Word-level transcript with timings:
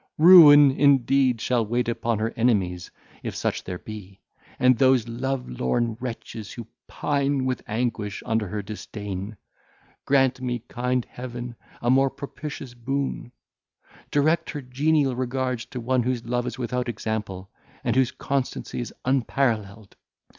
Ruin, 0.17 0.71
indeed, 0.71 1.39
shall 1.39 1.63
wait 1.63 1.87
upon 1.87 2.17
her 2.17 2.33
enemies, 2.35 2.89
if 3.21 3.35
such 3.35 3.63
there 3.63 3.77
be, 3.77 4.19
and 4.57 4.75
those 4.75 5.07
love 5.07 5.47
lorn 5.47 5.95
wretches 5.99 6.51
who 6.53 6.65
pine 6.87 7.45
with 7.45 7.61
anguish 7.67 8.23
under 8.25 8.47
her 8.47 8.63
disdain. 8.63 9.37
Grant 10.05 10.41
me, 10.41 10.57
kind 10.67 11.05
Heaven, 11.05 11.55
a 11.83 11.91
more 11.91 12.09
propitious 12.09 12.73
boon; 12.73 13.31
direct 14.09 14.49
her 14.49 14.61
genial 14.63 15.15
regards 15.15 15.65
to 15.65 15.79
one 15.79 16.01
whose 16.01 16.25
love 16.25 16.47
is 16.47 16.57
without 16.57 16.89
example, 16.89 17.51
and 17.83 17.95
whose 17.95 18.09
constancy 18.09 18.81
is 18.81 18.91
unparalleled. 19.05 19.97